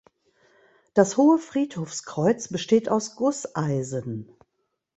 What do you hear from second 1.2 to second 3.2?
Friedhofskreuz besteht aus